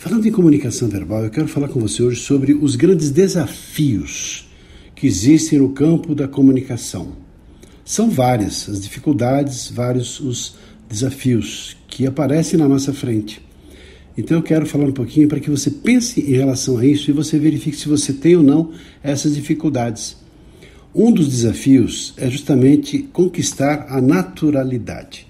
Falando 0.00 0.26
em 0.26 0.32
comunicação 0.32 0.88
verbal, 0.88 1.24
eu 1.24 1.30
quero 1.30 1.46
falar 1.46 1.68
com 1.68 1.78
você 1.78 2.02
hoje 2.02 2.22
sobre 2.22 2.54
os 2.54 2.74
grandes 2.74 3.10
desafios 3.10 4.48
que 4.94 5.06
existem 5.06 5.58
no 5.58 5.74
campo 5.74 6.14
da 6.14 6.26
comunicação. 6.26 7.12
São 7.84 8.08
várias 8.08 8.66
as 8.66 8.80
dificuldades, 8.80 9.70
vários 9.70 10.18
os 10.18 10.54
desafios 10.88 11.76
que 11.86 12.06
aparecem 12.06 12.58
na 12.58 12.66
nossa 12.66 12.94
frente. 12.94 13.42
Então 14.16 14.38
eu 14.38 14.42
quero 14.42 14.64
falar 14.64 14.86
um 14.86 14.92
pouquinho 14.92 15.28
para 15.28 15.38
que 15.38 15.50
você 15.50 15.70
pense 15.70 16.18
em 16.18 16.32
relação 16.32 16.78
a 16.78 16.86
isso 16.86 17.10
e 17.10 17.12
você 17.12 17.38
verifique 17.38 17.76
se 17.76 17.86
você 17.86 18.14
tem 18.14 18.36
ou 18.36 18.42
não 18.42 18.72
essas 19.02 19.34
dificuldades. 19.34 20.16
Um 20.94 21.12
dos 21.12 21.28
desafios 21.28 22.14
é 22.16 22.30
justamente 22.30 23.00
conquistar 23.12 23.88
a 23.90 24.00
naturalidade. 24.00 25.29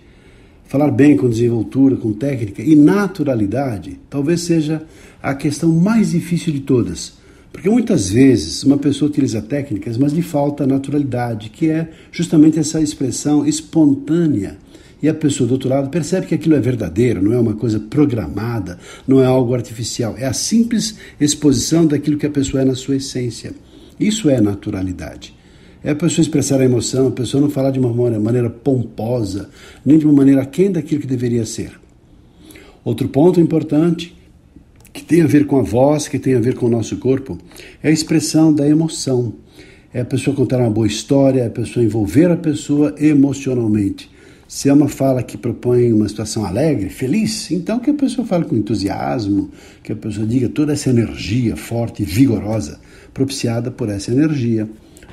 Falar 0.70 0.92
bem 0.92 1.16
com 1.16 1.28
desenvoltura, 1.28 1.96
com 1.96 2.12
técnica 2.12 2.62
e 2.62 2.76
naturalidade 2.76 3.98
talvez 4.08 4.42
seja 4.42 4.80
a 5.20 5.34
questão 5.34 5.72
mais 5.72 6.12
difícil 6.12 6.52
de 6.52 6.60
todas. 6.60 7.14
Porque 7.52 7.68
muitas 7.68 8.08
vezes 8.08 8.62
uma 8.62 8.78
pessoa 8.78 9.10
utiliza 9.10 9.42
técnicas, 9.42 9.98
mas 9.98 10.12
lhe 10.12 10.22
falta 10.22 10.68
naturalidade, 10.68 11.50
que 11.50 11.68
é 11.68 11.90
justamente 12.12 12.60
essa 12.60 12.80
expressão 12.80 13.44
espontânea. 13.44 14.58
E 15.02 15.08
a 15.08 15.14
pessoa 15.14 15.48
do 15.48 15.54
outro 15.54 15.68
lado 15.68 15.90
percebe 15.90 16.28
que 16.28 16.36
aquilo 16.36 16.54
é 16.54 16.60
verdadeiro, 16.60 17.20
não 17.20 17.32
é 17.32 17.40
uma 17.40 17.54
coisa 17.54 17.80
programada, 17.80 18.78
não 19.08 19.20
é 19.20 19.26
algo 19.26 19.52
artificial, 19.52 20.14
é 20.16 20.26
a 20.26 20.32
simples 20.32 20.94
exposição 21.20 21.84
daquilo 21.84 22.16
que 22.16 22.26
a 22.26 22.30
pessoa 22.30 22.62
é 22.62 22.64
na 22.64 22.76
sua 22.76 22.94
essência. 22.94 23.52
Isso 23.98 24.30
é 24.30 24.40
naturalidade 24.40 25.39
é 25.82 25.90
a 25.90 25.94
pessoa 25.94 26.22
expressar 26.22 26.60
a 26.60 26.64
emoção, 26.64 27.08
a 27.08 27.10
pessoa 27.10 27.40
não 27.40 27.50
falar 27.50 27.70
de 27.70 27.78
uma 27.78 27.92
maneira 28.18 28.50
pomposa, 28.50 29.48
nem 29.84 29.98
de 29.98 30.04
uma 30.04 30.14
maneira 30.14 30.42
aquém 30.42 30.70
daquilo 30.70 31.00
que 31.00 31.06
deveria 31.06 31.46
ser. 31.46 31.72
Outro 32.84 33.08
ponto 33.08 33.40
importante, 33.40 34.16
que 34.92 35.02
tem 35.02 35.22
a 35.22 35.26
ver 35.26 35.46
com 35.46 35.58
a 35.58 35.62
voz, 35.62 36.08
que 36.08 36.18
tem 36.18 36.34
a 36.34 36.40
ver 36.40 36.54
com 36.54 36.66
o 36.66 36.70
nosso 36.70 36.96
corpo, 36.96 37.38
é 37.82 37.88
a 37.88 37.92
expressão 37.92 38.52
da 38.52 38.66
emoção. 38.66 39.34
É 39.92 40.00
a 40.00 40.04
pessoa 40.04 40.36
contar 40.36 40.58
uma 40.58 40.70
boa 40.70 40.86
história, 40.86 41.42
é 41.42 41.46
a 41.46 41.50
pessoa 41.50 41.84
envolver 41.84 42.30
a 42.30 42.36
pessoa 42.36 42.94
emocionalmente. 42.98 44.10
Se 44.46 44.68
é 44.68 44.72
uma 44.72 44.88
fala 44.88 45.22
que 45.22 45.38
propõe 45.38 45.92
uma 45.92 46.08
situação 46.08 46.44
alegre, 46.44 46.88
feliz, 46.88 47.50
então 47.50 47.78
que 47.78 47.90
a 47.90 47.94
pessoa 47.94 48.26
fale 48.26 48.44
com 48.44 48.56
entusiasmo, 48.56 49.50
que 49.82 49.92
a 49.92 49.96
pessoa 49.96 50.26
diga 50.26 50.48
toda 50.48 50.72
essa 50.72 50.90
energia 50.90 51.56
forte 51.56 52.02
e 52.02 52.06
vigorosa, 52.06 52.80
propiciada 53.14 53.70
por 53.70 53.88
essa 53.88 54.10
energia. 54.10 54.68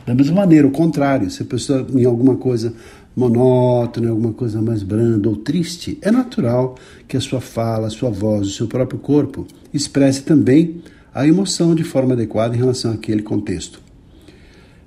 Da 0.07 0.15
mesma 0.15 0.35
maneira, 0.35 0.65
o 0.65 0.71
contrário, 0.71 1.29
se 1.29 1.43
a 1.43 1.45
pessoa 1.45 1.85
em 1.93 2.05
alguma 2.05 2.37
coisa 2.37 2.73
monótona, 3.13 4.09
alguma 4.09 4.31
coisa 4.31 4.61
mais 4.61 4.81
branda 4.81 5.27
ou 5.27 5.35
triste, 5.35 5.97
é 6.01 6.09
natural 6.09 6.77
que 7.05 7.17
a 7.17 7.19
sua 7.19 7.41
fala, 7.41 7.87
a 7.87 7.89
sua 7.89 8.09
voz, 8.09 8.47
o 8.47 8.51
seu 8.51 8.67
próprio 8.67 8.97
corpo 8.99 9.45
expresse 9.73 10.23
também 10.23 10.81
a 11.13 11.27
emoção 11.27 11.75
de 11.75 11.83
forma 11.83 12.13
adequada 12.13 12.55
em 12.55 12.57
relação 12.57 12.93
àquele 12.93 13.21
contexto. 13.21 13.81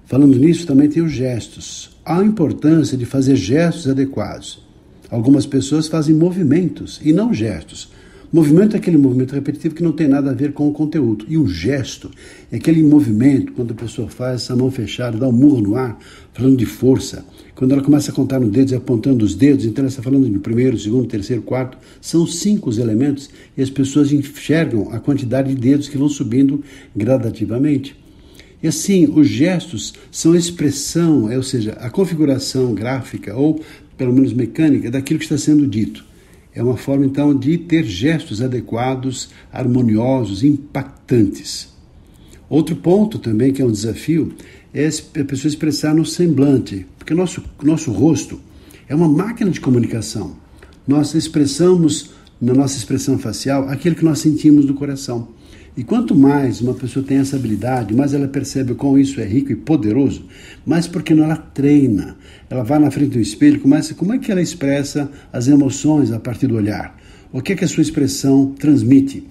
Falando 0.07 0.39
nisso, 0.39 0.67
também 0.67 0.89
tem 0.89 1.03
os 1.03 1.13
gestos. 1.13 1.99
Há 2.03 2.21
a 2.21 2.25
importância 2.25 2.97
de 2.97 3.05
fazer 3.05 3.37
gestos 3.37 3.91
adequados. 3.91 4.65
Algumas 5.11 5.45
pessoas 5.45 5.87
fazem 5.87 6.15
movimentos 6.15 6.99
e 7.05 7.13
não 7.13 7.35
gestos. 7.35 7.91
Movimento 8.33 8.77
é 8.77 8.79
aquele 8.79 8.97
movimento 8.97 9.35
repetitivo 9.35 9.75
que 9.75 9.83
não 9.83 9.91
tem 9.91 10.07
nada 10.07 10.31
a 10.31 10.35
ver 10.35 10.53
com 10.53 10.69
o 10.69 10.73
conteúdo. 10.73 11.27
E 11.29 11.37
o 11.37 11.49
gesto 11.49 12.09
é 12.53 12.57
aquele 12.59 12.81
movimento, 12.81 13.53
quando 13.53 13.73
a 13.73 13.75
pessoa 13.75 14.09
faz 14.09 14.43
essa 14.43 14.55
mão 14.55 14.71
fechada, 14.71 15.19
dá 15.19 15.27
um 15.27 15.33
murro 15.33 15.61
no 15.61 15.75
ar, 15.75 15.99
falando 16.33 16.57
de 16.57 16.65
força. 16.65 17.25
Quando 17.57 17.73
ela 17.73 17.83
começa 17.83 18.13
a 18.13 18.15
contar 18.15 18.39
nos 18.39 18.53
dedos 18.53 18.71
e 18.71 18.77
apontando 18.77 19.25
os 19.25 19.35
dedos, 19.35 19.65
então 19.65 19.83
ela 19.83 19.89
está 19.89 20.01
falando 20.01 20.31
de 20.31 20.39
primeiro, 20.39 20.79
segundo, 20.79 21.09
terceiro, 21.09 21.43
quarto. 21.43 21.77
São 22.01 22.25
cinco 22.25 22.71
os 22.71 22.79
elementos 22.79 23.29
e 23.57 23.63
as 23.63 23.69
pessoas 23.69 24.13
enxergam 24.13 24.93
a 24.93 25.01
quantidade 25.01 25.53
de 25.53 25.61
dedos 25.61 25.89
que 25.89 25.99
vão 25.99 26.09
subindo 26.09 26.63
gradativamente. 26.95 27.97
E 28.63 28.69
assim, 28.69 29.11
os 29.13 29.27
gestos 29.27 29.93
são 30.09 30.35
a 30.35 30.39
expressão, 30.39 31.29
é, 31.29 31.37
ou 31.37 31.43
seja, 31.43 31.73
a 31.81 31.91
configuração 31.91 32.75
gráfica 32.75 33.35
ou 33.35 33.61
pelo 33.99 34.13
menos 34.13 34.33
mecânica 34.33 34.89
daquilo 34.89 35.19
que 35.19 35.25
está 35.25 35.37
sendo 35.37 35.67
dito. 35.67 36.10
É 36.55 36.63
uma 36.63 36.77
forma 36.77 37.07
então 37.07 37.37
de 37.37 37.57
ter 37.59 37.85
gestos 37.85 38.43
adequados, 38.43 39.31
harmoniosos, 39.53 40.43
impactantes. 40.43 41.69
Outro 42.49 42.75
ponto 42.75 43.19
também 43.19 43.53
que 43.53 43.63
é 43.63 43.65
um 43.65 43.71
desafio 43.71 44.35
é 44.75 44.89
a 44.89 45.25
pessoa 45.25 45.49
expressar 45.49 45.95
no 45.95 46.05
semblante, 46.05 46.87
porque 46.99 47.15
nosso 47.15 47.43
nosso 47.63 47.93
rosto 47.93 48.41
é 48.89 48.95
uma 48.95 49.09
máquina 49.09 49.51
de 49.51 49.61
comunicação. 49.61 50.37
Nós 50.87 51.15
expressamos 51.15 52.11
na 52.41 52.53
nossa 52.53 52.77
expressão 52.77 53.19
facial 53.19 53.69
aquilo 53.69 53.95
que 53.95 54.05
nós 54.05 54.19
sentimos 54.19 54.65
do 54.65 54.75
coração. 54.75 55.29
E 55.77 55.85
quanto 55.85 56.17
mais 56.17 56.61
uma 56.61 56.75
pessoa 56.75 57.05
tem 57.05 57.19
essa 57.19 57.37
habilidade, 57.37 57.95
mais 57.95 58.13
ela 58.13 58.27
percebe 58.27 58.73
o 58.73 58.75
quão 58.75 58.99
isso 58.99 59.21
é 59.21 59.25
rico 59.25 59.53
e 59.53 59.57
poderoso, 59.57 60.27
mais 60.67 60.89
porque 60.89 61.13
ela 61.13 61.37
treina. 61.37 62.17
Ela 62.49 62.65
vai 62.65 62.79
na 62.81 62.91
frente 62.91 63.13
do 63.13 63.21
espelho, 63.21 63.61
começa, 63.61 63.95
como 63.95 64.13
é 64.13 64.19
que 64.19 64.33
ela 64.33 64.43
expressa 64.43 65.11
as 65.33 65.47
emoções 65.47 66.11
a 66.11 66.19
partir 66.19 66.49
do 66.49 66.57
olhar? 66.57 66.99
O 67.33 67.41
que 67.41 67.53
é 67.53 67.57
que 67.57 67.65
a 67.65 67.69
sua 67.69 67.83
expressão 67.83 68.53
transmite? 68.59 69.25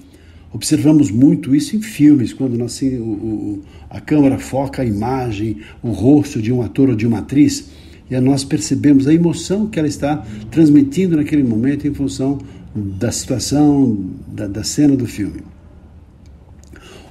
Observamos 0.53 1.11
muito 1.11 1.53
isso 1.53 1.75
em 1.75 1.81
filmes, 1.81 2.31
quando 2.31 2.57
nós, 2.57 2.81
o, 2.81 2.85
o, 2.85 3.63
a 3.89 3.99
câmera 3.99 4.39
foca 4.39 4.81
a 4.81 4.85
imagem, 4.85 5.57
o 5.83 5.91
rosto 5.91 6.41
de 6.41 6.53
um 6.53 6.61
ator 6.61 6.89
ou 6.89 6.95
de 6.95 7.05
uma 7.05 7.19
atriz, 7.19 7.69
e 8.09 8.19
nós 8.19 8.45
percebemos 8.45 9.07
a 9.07 9.13
emoção 9.13 9.67
que 9.67 9.77
ela 9.77 9.87
está 9.87 10.25
transmitindo 10.49 11.17
naquele 11.17 11.43
momento 11.43 11.85
em 11.85 11.93
função 11.93 12.39
da 12.73 13.11
situação, 13.11 13.95
da, 14.27 14.47
da 14.47 14.63
cena 14.63 14.95
do 14.95 15.05
filme. 15.05 15.41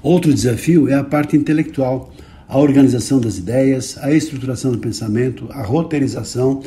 Outro 0.02 0.32
desafio 0.32 0.88
é 0.88 0.94
a 0.94 1.02
parte 1.02 1.36
intelectual, 1.36 2.12
a 2.46 2.58
organização 2.58 3.20
das 3.20 3.36
ideias, 3.36 3.98
a 3.98 4.12
estruturação 4.12 4.72
do 4.72 4.78
pensamento, 4.78 5.46
a 5.50 5.62
roteirização, 5.62 6.62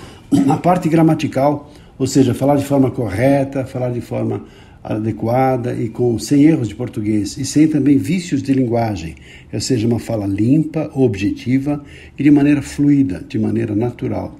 a 0.50 0.58
parte 0.58 0.90
gramatical, 0.90 1.72
ou 1.98 2.06
seja, 2.06 2.34
falar 2.34 2.58
de 2.58 2.66
forma 2.66 2.92
correta, 2.92 3.66
falar 3.66 3.92
de 3.92 4.02
forma 4.02 4.44
adequada 4.84 5.74
e 5.74 5.90
com 5.90 6.18
sem 6.18 6.44
erros 6.44 6.68
de 6.68 6.76
português 6.76 7.38
e 7.38 7.46
sem 7.46 7.68
também 7.68 7.98
vícios 7.98 8.42
de 8.42 8.54
linguagem, 8.54 9.16
ou 9.54 9.60
seja, 9.62 9.88
uma 9.88 10.00
fala 10.00 10.26
limpa, 10.26 10.90
objetiva 10.94 11.84
e 12.18 12.24
de 12.24 12.32
maneira 12.32 12.62
fluida, 12.62 13.24
de 13.28 13.38
maneira 13.40 13.76
natural. 13.76 14.40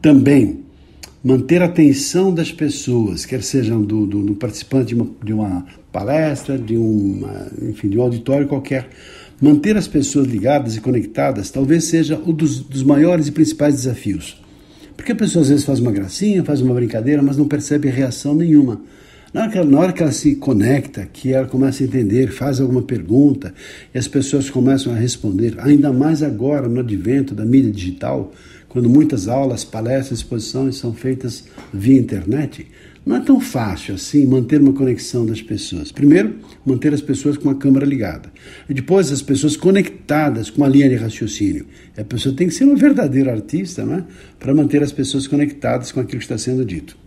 Também 0.00 0.61
manter 1.22 1.62
a 1.62 1.66
atenção 1.66 2.34
das 2.34 2.50
pessoas, 2.50 3.24
quer 3.24 3.42
sejam 3.42 3.82
do, 3.82 4.06
do, 4.06 4.22
do 4.22 4.34
participante 4.34 4.88
de 4.88 4.94
uma, 4.94 5.10
de 5.22 5.32
uma, 5.32 5.66
palestra, 5.92 6.58
de 6.58 6.76
uma, 6.76 7.48
enfim, 7.62 7.88
de 7.88 7.98
um 7.98 8.02
auditório 8.02 8.48
qualquer, 8.48 8.88
manter 9.40 9.76
as 9.76 9.86
pessoas 9.86 10.26
ligadas 10.26 10.76
e 10.76 10.80
conectadas 10.80 11.50
talvez 11.50 11.84
seja 11.84 12.18
um 12.26 12.32
dos, 12.32 12.60
dos 12.60 12.82
maiores 12.82 13.28
e 13.28 13.32
principais 13.32 13.74
desafios. 13.74 14.42
Porque 14.96 15.12
a 15.12 15.16
pessoa 15.16 15.42
às 15.42 15.48
vezes 15.48 15.64
faz 15.64 15.80
uma 15.80 15.92
gracinha, 15.92 16.44
faz 16.44 16.60
uma 16.60 16.74
brincadeira, 16.74 17.22
mas 17.22 17.36
não 17.36 17.46
percebe 17.46 17.88
reação 17.88 18.34
nenhuma. 18.34 18.80
Na 19.32 19.42
hora, 19.42 19.50
que 19.50 19.56
ela, 19.58 19.70
na 19.70 19.78
hora 19.80 19.92
que 19.92 20.02
ela 20.02 20.12
se 20.12 20.36
conecta, 20.36 21.08
que 21.10 21.32
ela 21.32 21.46
começa 21.46 21.82
a 21.82 21.86
entender, 21.86 22.30
faz 22.30 22.60
alguma 22.60 22.82
pergunta 22.82 23.54
e 23.94 23.96
as 23.96 24.06
pessoas 24.06 24.50
começam 24.50 24.92
a 24.92 24.96
responder, 24.96 25.54
ainda 25.58 25.90
mais 25.90 26.22
agora 26.22 26.68
no 26.68 26.80
advento 26.80 27.34
da 27.34 27.42
mídia 27.42 27.70
digital, 27.70 28.30
quando 28.68 28.90
muitas 28.90 29.28
aulas, 29.28 29.64
palestras, 29.64 30.18
exposições 30.18 30.76
são 30.76 30.92
feitas 30.92 31.44
via 31.72 31.98
internet, 31.98 32.66
não 33.06 33.16
é 33.16 33.20
tão 33.20 33.40
fácil 33.40 33.94
assim 33.94 34.26
manter 34.26 34.60
uma 34.60 34.74
conexão 34.74 35.24
das 35.24 35.40
pessoas. 35.40 35.90
Primeiro, 35.90 36.36
manter 36.64 36.92
as 36.92 37.00
pessoas 37.00 37.36
com 37.38 37.48
a 37.48 37.54
câmera 37.54 37.86
ligada. 37.86 38.30
E 38.68 38.74
depois, 38.74 39.10
as 39.10 39.22
pessoas 39.22 39.56
conectadas 39.56 40.50
com 40.50 40.62
a 40.62 40.68
linha 40.68 40.88
de 40.88 40.94
raciocínio. 40.94 41.66
A 41.96 42.04
pessoa 42.04 42.34
tem 42.34 42.48
que 42.48 42.54
ser 42.54 42.64
um 42.64 42.76
verdadeiro 42.76 43.30
artista 43.30 43.84
não 43.84 43.94
é? 43.94 44.04
para 44.38 44.54
manter 44.54 44.82
as 44.82 44.92
pessoas 44.92 45.26
conectadas 45.26 45.90
com 45.90 46.00
aquilo 46.00 46.18
que 46.18 46.24
está 46.24 46.38
sendo 46.38 46.64
dito. 46.64 47.01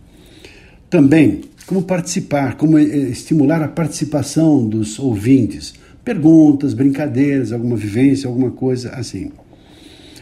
Também, 0.88 1.42
como 1.66 1.82
participar, 1.82 2.56
como 2.56 2.78
eh, 2.78 2.84
estimular 2.84 3.62
a 3.62 3.68
participação 3.68 4.66
dos 4.66 4.98
ouvintes. 4.98 5.74
Perguntas, 6.04 6.74
brincadeiras, 6.74 7.52
alguma 7.52 7.76
vivência, 7.76 8.28
alguma 8.28 8.52
coisa 8.52 8.90
assim. 8.90 9.30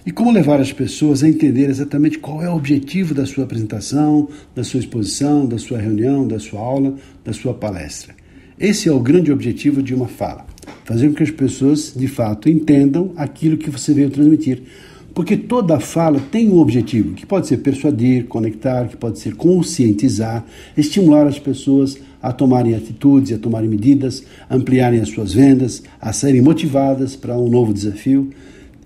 E 0.06 0.11
como 0.11 0.31
levar 0.31 0.61
as 0.61 0.72
pessoas 0.72 1.22
a 1.22 1.28
entender 1.28 1.69
exatamente 1.69 2.19
qual 2.19 2.43
é 2.43 2.49
o 2.49 2.56
objetivo 2.56 3.14
da 3.14 3.25
sua 3.25 3.44
apresentação, 3.44 4.28
da 4.55 4.62
sua 4.62 4.81
exposição, 4.81 5.46
da 5.46 5.58
sua 5.58 5.78
reunião, 5.78 6.26
da 6.26 6.38
sua 6.38 6.61
aula, 6.61 6.94
da 7.25 7.32
sua 7.32 7.55
palestra. 7.55 8.14
Esse 8.58 8.88
é 8.88 8.93
o 8.93 9.00
grande 9.00 9.32
objetivo 9.32 9.82
de 9.82 9.94
uma 9.94 10.06
fala. 10.06 10.46
fazer 10.84 11.08
com 11.08 11.14
que 11.14 11.22
as 11.22 11.31
pessoas 11.31 11.93
de 11.96 12.06
fato 12.06 12.49
entendam 12.49 13.12
aquilo 13.17 13.56
que 13.56 13.70
você 13.70 13.93
veio 13.94 14.10
transmitir. 14.10 14.62
Porque 15.14 15.37
toda 15.37 15.78
fala 15.78 16.19
tem 16.19 16.50
um 16.50 16.58
objetivo, 16.58 17.14
que 17.14 17.25
pode 17.25 17.46
ser 17.46 17.58
persuadir, 17.58 18.25
conectar, 18.25 18.88
que 18.88 18.96
pode 18.96 19.20
ser 19.20 19.37
conscientizar, 19.37 20.44
estimular 20.76 21.28
as 21.28 21.38
pessoas 21.38 21.96
a 22.20 22.32
tomarem 22.32 22.75
atitudes, 22.75 23.32
a 23.32 23.38
tomarem 23.38 23.69
medidas, 23.69 24.25
ampliarem 24.50 24.99
as 24.99 25.11
suas 25.11 25.32
vendas, 25.32 25.84
a 26.00 26.12
serem 26.12 26.43
motivadas 26.43 27.14
para 27.14 27.38
um 27.38 27.49
novo 27.49 27.72
desafio. 27.72 28.31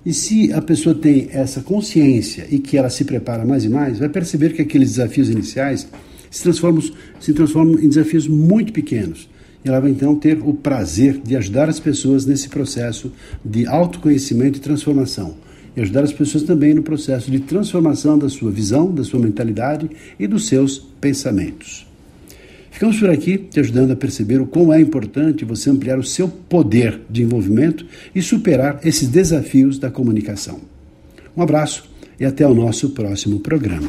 E 0.05 0.13
se 0.13 0.53
a 0.53 0.61
pessoa 0.61 0.95
tem 0.95 1.29
essa 1.33 1.63
consciência 1.63 2.47
e 2.51 2.59
que 2.59 2.77
ela 2.77 2.91
se 2.91 3.05
prepara 3.05 3.45
mais 3.45 3.65
e 3.65 3.71
mais, 3.71 3.99
vai 3.99 4.09
perceber 4.11 4.53
que 4.53 4.61
aqueles 4.61 4.91
desafios 4.91 5.31
iniciais 5.31 5.89
se 6.31 6.43
transformam, 6.43 6.83
se 7.19 7.33
transformam 7.33 7.79
em 7.79 7.89
desafios 7.89 8.29
muito 8.29 8.71
pequenos. 8.71 9.31
E 9.65 9.69
ela 9.69 9.81
vai 9.81 9.91
então 9.91 10.15
ter 10.15 10.39
o 10.43 10.53
prazer 10.53 11.21
de 11.25 11.37
ajudar 11.37 11.71
as 11.71 11.81
pessoas 11.81 12.27
nesse 12.27 12.51
processo 12.51 13.11
de 13.43 13.67
autoconhecimento 13.67 14.59
e 14.59 14.61
transformação. 14.61 15.48
E 15.79 15.81
ajudar 15.81 16.03
as 16.03 16.13
pessoas 16.13 16.43
também 16.43 16.75
no 16.75 16.83
processo 16.83 17.31
de 17.31 17.39
transformação 17.39 18.19
da 18.19 18.29
sua 18.29 18.51
visão, 18.51 18.93
da 18.93 19.05
sua 19.05 19.21
mentalidade 19.21 19.89
e 20.19 20.27
dos 20.27 20.49
seus 20.49 20.77
pensamentos. 21.01 21.87
Ficamos 22.69 22.99
por 22.99 23.09
aqui 23.09 23.39
te 23.39 23.61
ajudando 23.61 23.93
a 23.93 23.97
perceber 23.97 24.41
o 24.41 24.47
quão 24.47 24.75
é 24.75 24.81
importante 24.81 25.45
você 25.45 25.71
ampliar 25.71 25.97
o 25.97 26.03
seu 26.03 26.27
poder 26.27 27.03
de 27.09 27.23
envolvimento 27.23 27.87
e 28.13 28.21
superar 28.21 28.81
esses 28.83 29.07
desafios 29.07 29.79
da 29.79 29.89
comunicação. 29.89 30.61
Um 31.37 31.43
abraço 31.43 31.89
e 32.19 32.25
até 32.25 32.45
o 32.45 32.55
nosso 32.55 32.91
próximo 32.91 33.39
programa. 33.39 33.89